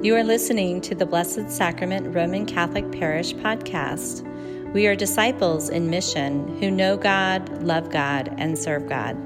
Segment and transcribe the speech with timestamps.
[0.00, 4.22] You are listening to the Blessed Sacrament Roman Catholic Parish podcast.
[4.72, 9.16] We are disciples in mission who know God, love God, and serve God.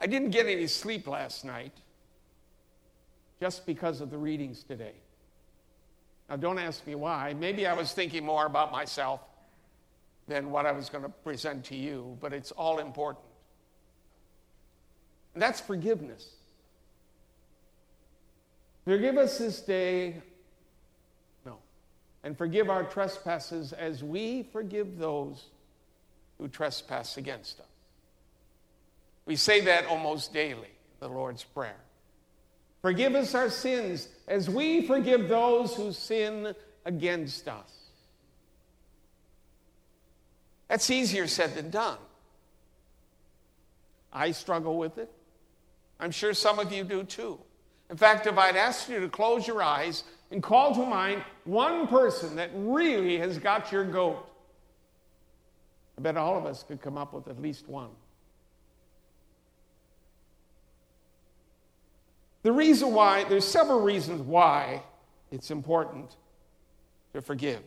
[0.00, 1.70] I didn't get any sleep last night
[3.38, 4.94] just because of the readings today.
[6.28, 7.32] Now, don't ask me why.
[7.38, 9.20] Maybe I was thinking more about myself
[10.26, 13.24] than what I was going to present to you, but it's all important.
[15.34, 16.30] And that's forgiveness.
[18.86, 20.22] Forgive us this day,
[21.44, 21.58] no,
[22.22, 25.46] and forgive our trespasses as we forgive those
[26.38, 27.66] who trespass against us.
[29.24, 30.70] We say that almost daily,
[31.00, 31.80] the Lord's Prayer.
[32.80, 37.72] Forgive us our sins as we forgive those who sin against us.
[40.68, 41.98] That's easier said than done.
[44.12, 45.10] I struggle with it.
[45.98, 47.40] I'm sure some of you do too.
[47.90, 51.86] In fact, if I'd asked you to close your eyes and call to mind one
[51.86, 54.28] person that really has got your goat,
[55.96, 57.90] I bet all of us could come up with at least one.
[62.42, 64.82] The reason why, there's several reasons why
[65.30, 66.14] it's important
[67.12, 67.60] to forgive.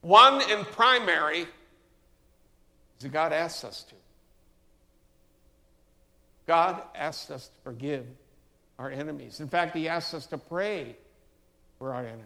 [0.00, 1.48] One and primary is
[3.00, 3.94] that God asks us to.
[6.46, 8.06] God asks us to forgive
[8.80, 9.40] our enemies.
[9.40, 10.96] In fact, He asks us to pray
[11.78, 12.24] for our enemies.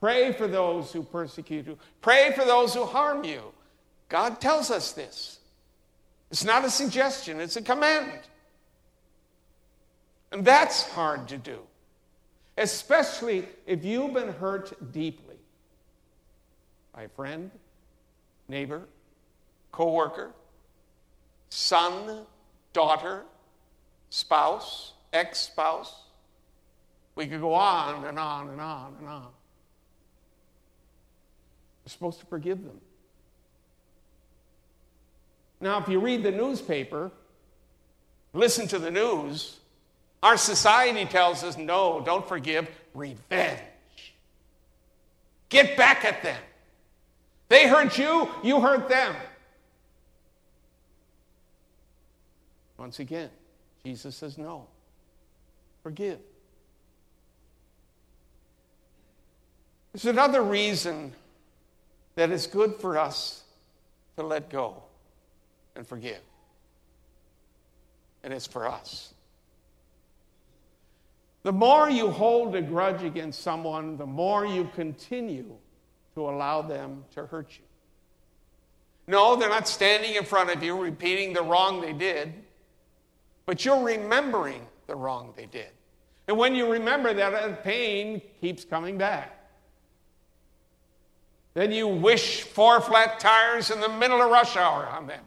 [0.00, 1.78] Pray for those who persecute you.
[2.00, 3.42] Pray for those who harm you.
[4.08, 5.38] God tells us this.
[6.30, 8.22] It's not a suggestion, it's a commandment.
[10.32, 11.58] And that's hard to do,
[12.56, 15.36] especially if you've been hurt deeply
[16.94, 17.50] by a friend,
[18.48, 18.82] neighbor,
[19.72, 20.32] coworker,
[21.50, 22.24] son,
[22.72, 23.24] daughter,
[24.08, 25.94] spouse, ex spouse.
[27.14, 29.28] We could go on and on and on and on.
[31.84, 32.80] We're supposed to forgive them.
[35.60, 37.10] Now, if you read the newspaper,
[38.32, 39.58] listen to the news,
[40.22, 43.60] our society tells us no, don't forgive, revenge.
[45.48, 46.40] Get back at them.
[47.48, 49.14] They hurt you, you hurt them.
[52.78, 53.30] Once again,
[53.84, 54.66] Jesus says no.
[55.82, 56.18] Forgive.
[59.92, 61.12] There's another reason
[62.14, 63.42] that it's good for us
[64.16, 64.82] to let go
[65.76, 66.20] and forgive.
[68.22, 69.12] And it's for us.
[71.42, 75.56] The more you hold a grudge against someone, the more you continue
[76.14, 77.64] to allow them to hurt you.
[79.08, 82.32] No, they're not standing in front of you repeating the wrong they did,
[83.44, 85.70] but you're remembering the wrong they did.
[86.28, 89.38] And when you remember that, that pain keeps coming back.
[91.54, 95.24] Then you wish four flat tires in the middle of rush hour on them.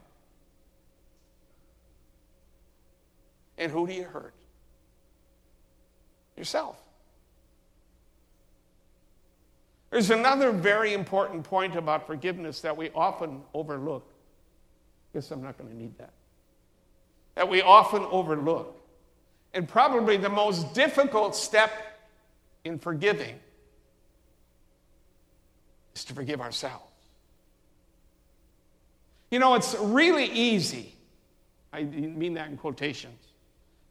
[3.57, 4.33] And who do you hurt?
[6.35, 6.77] Yourself.
[9.91, 14.11] There's another very important point about forgiveness that we often overlook.
[15.13, 16.11] Guess I'm not going to need that.
[17.35, 18.84] That we often overlook.
[19.55, 21.71] And probably the most difficult step
[22.65, 23.39] in forgiving
[25.95, 26.83] is to forgive ourselves.
[29.31, 30.93] You know, it's really easy,
[31.71, 33.19] I mean that in quotations,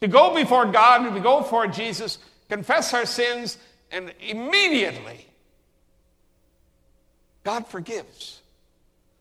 [0.02, 2.18] to go before God and to go before Jesus
[2.50, 3.56] confess our sins,
[3.90, 5.26] and immediately
[7.42, 8.42] God forgives.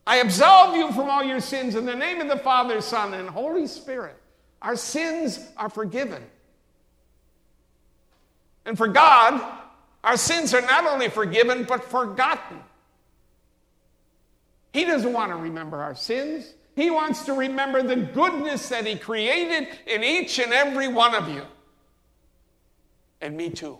[0.05, 3.29] I absolve you from all your sins in the name of the Father, Son, and
[3.29, 4.17] Holy Spirit.
[4.61, 6.21] Our sins are forgiven.
[8.65, 9.41] And for God,
[10.03, 12.59] our sins are not only forgiven, but forgotten.
[14.71, 16.53] He doesn't want to remember our sins.
[16.75, 21.29] He wants to remember the goodness that He created in each and every one of
[21.29, 21.43] you
[23.23, 23.77] and me too.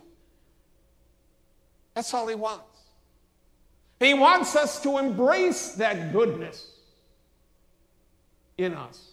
[1.94, 2.64] That's all he wants.
[4.00, 6.72] He wants us to embrace that goodness
[8.58, 9.12] in us.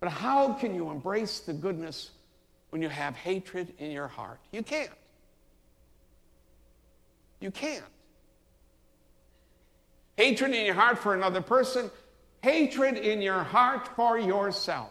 [0.00, 2.10] But how can you embrace the goodness
[2.74, 4.40] when you have hatred in your heart?
[4.50, 4.90] You can't.
[7.38, 7.84] You can't.
[10.16, 11.88] Hatred in your heart for another person,
[12.42, 14.90] hatred in your heart for yourself.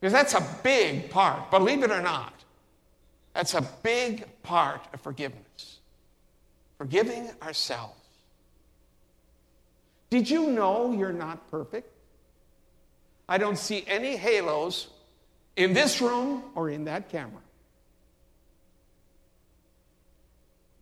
[0.00, 2.32] Because that's a big part, believe it or not.
[3.34, 5.80] That's a big part of forgiveness.
[6.78, 8.00] Forgiving ourselves.
[10.08, 11.92] Did you know you're not perfect?
[13.28, 14.88] I don't see any halos
[15.56, 17.40] in this room or in that camera.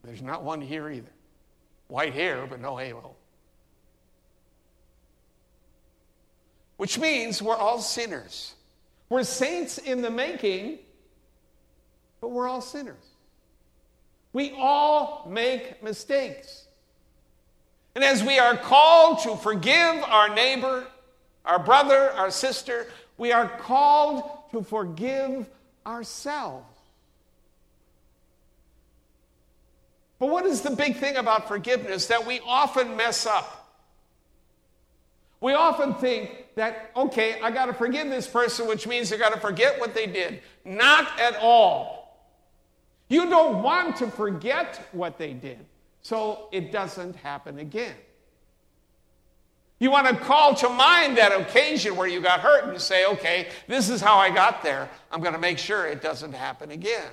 [0.04, 1.10] There's not one here either.
[1.88, 3.16] White hair, but no halo.
[6.76, 8.54] Which means we're all sinners.
[9.08, 10.78] We're saints in the making,
[12.20, 13.04] but we're all sinners.
[14.32, 16.66] We all make mistakes.
[17.94, 20.86] And as we are called to forgive our neighbor,
[21.44, 22.86] our brother, our sister,
[23.18, 24.22] we are called
[24.52, 25.48] to forgive
[25.84, 26.64] ourselves.
[30.18, 32.06] But what is the big thing about forgiveness?
[32.06, 33.54] That we often mess up.
[35.40, 39.32] We often think that, okay, I got to forgive this person, which means I got
[39.32, 40.40] to forget what they did.
[40.64, 41.98] Not at all.
[43.08, 45.64] You don't want to forget what they did,
[46.02, 47.94] so it doesn't happen again.
[49.80, 53.48] You want to call to mind that occasion where you got hurt and say, okay,
[53.68, 54.88] this is how I got there.
[55.12, 57.10] I'm going to make sure it doesn't happen again.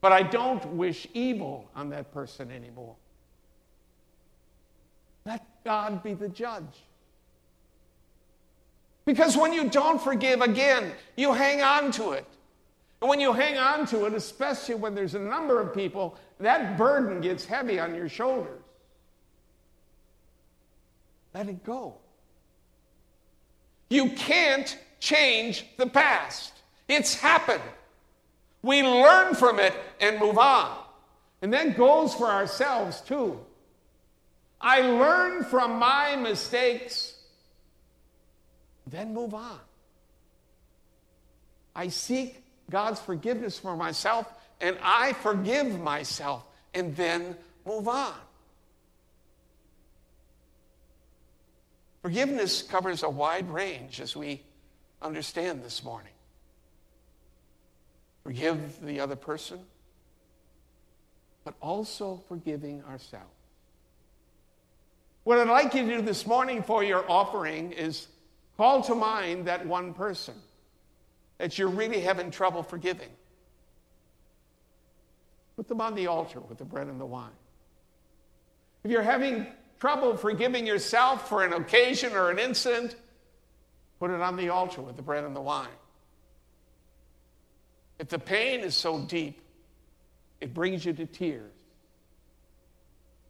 [0.00, 2.94] But I don't wish evil on that person anymore.
[5.26, 6.84] Let God be the judge.
[9.04, 12.26] Because when you don't forgive again, you hang on to it.
[13.00, 16.78] And when you hang on to it, especially when there's a number of people, that
[16.78, 18.62] burden gets heavy on your shoulders.
[21.34, 21.94] Let it go.
[23.88, 26.52] You can't change the past,
[26.88, 27.62] it's happened.
[28.62, 30.76] We learn from it and move on.
[31.40, 33.40] And that goes for ourselves too.
[34.60, 37.14] I learn from my mistakes,
[38.86, 39.58] then move on.
[41.74, 44.26] I seek God's forgiveness for myself,
[44.60, 46.44] and I forgive myself,
[46.74, 48.12] and then move on.
[52.02, 54.42] Forgiveness covers a wide range as we
[55.02, 56.12] understand this morning.
[58.22, 59.60] Forgive the other person,
[61.44, 63.26] but also forgiving ourselves.
[65.24, 68.08] What I'd like you to do this morning for your offering is
[68.56, 70.34] call to mind that one person
[71.38, 73.08] that you're really having trouble forgiving.
[75.56, 77.30] Put them on the altar with the bread and the wine.
[78.84, 79.46] If you're having
[79.80, 82.94] trouble forgiving yourself for an occasion or an incident,
[83.98, 85.68] put it on the altar with the bread and the wine.
[87.98, 89.40] If the pain is so deep,
[90.40, 91.52] it brings you to tears.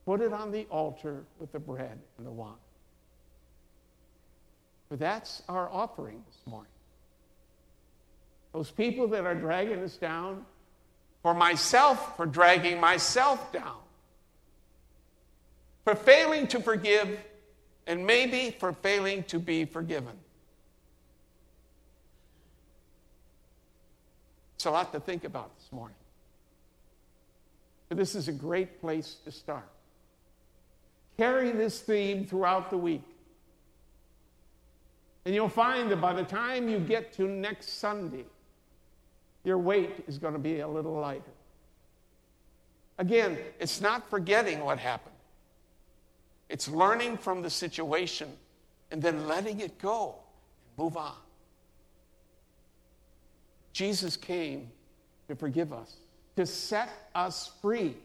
[0.04, 2.52] Put it on the altar with the bread and the wine.
[4.88, 6.72] For that's our offering this morning.
[8.52, 10.44] Those people that are dragging us down,
[11.22, 13.78] for myself, for dragging myself down,
[15.90, 17.18] for failing to forgive,
[17.88, 20.12] and maybe for failing to be forgiven.
[24.54, 25.96] It's a lot to think about this morning.
[27.88, 29.68] But this is a great place to start.
[31.16, 33.02] Carry this theme throughout the week.
[35.24, 38.26] And you'll find that by the time you get to next Sunday,
[39.42, 41.34] your weight is going to be a little lighter.
[42.98, 45.16] Again, it's not forgetting what happened,
[46.50, 48.28] it's learning from the situation
[48.90, 50.16] and then letting it go
[50.66, 51.14] and move on.
[53.72, 54.68] Jesus came
[55.28, 55.94] to forgive us,
[56.34, 57.96] to set us free.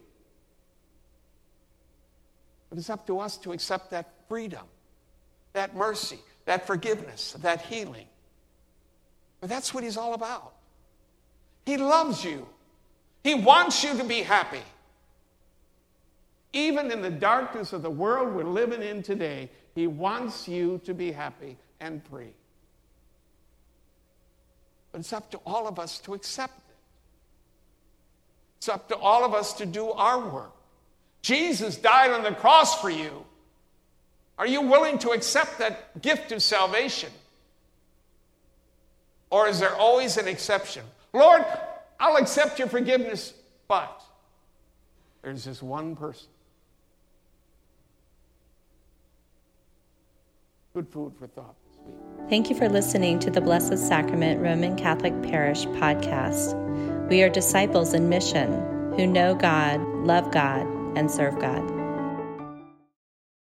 [2.70, 4.66] But it's up to us to accept that freedom,
[5.54, 8.06] that mercy, that forgiveness, that healing.
[9.42, 10.54] But that's what he's all about.
[11.66, 12.48] He loves you.
[13.24, 14.62] He wants you to be happy.
[16.56, 20.94] Even in the darkness of the world we're living in today, he wants you to
[20.94, 22.32] be happy and free.
[24.94, 26.76] But it's up to all of us to accept it.
[28.60, 30.54] It's up to all of us to do our work.
[31.22, 33.26] Jesus died on the cross for you.
[34.40, 37.10] Are you willing to accept that gift of salvation?
[39.30, 40.84] Or is there always an exception?
[41.12, 41.44] Lord,
[42.00, 43.34] I'll accept your forgiveness,
[43.68, 44.02] but
[45.22, 46.30] there's this one person.
[50.76, 51.56] Good food for thought.
[52.28, 56.54] Thank you for listening to the Blessed Sacrament Roman Catholic Parish podcast.
[57.08, 58.52] We are disciples in mission
[58.98, 60.68] who know God, love God,
[60.98, 61.75] and serve God.